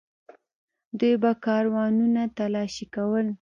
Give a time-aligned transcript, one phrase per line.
[0.99, 3.27] دوی به کاروانونه تالاشي کول.